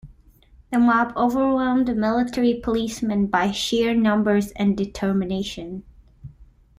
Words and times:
The 0.71 0.79
mob 0.79 1.13
overwhelmed 1.15 1.95
military 1.95 2.55
policemen 2.59 3.27
by 3.27 3.51
sheer 3.51 3.93
numbers 3.93 4.49
and 4.53 4.75
determination. 4.75 5.83